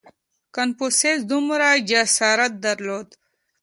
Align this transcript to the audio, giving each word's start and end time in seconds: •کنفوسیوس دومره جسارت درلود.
•کنفوسیوس 0.55 1.21
دومره 1.31 1.67
جسارت 1.89 2.53
درلود. 2.65 3.07